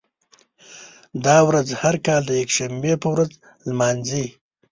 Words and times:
دا 1.25 1.37
ورځ 1.47 1.67
هر 1.81 1.95
کال 2.05 2.21
د 2.27 2.31
یکشنبې 2.41 2.93
په 3.01 3.07
ورځ 3.13 3.31
لمانځي. 3.67 4.25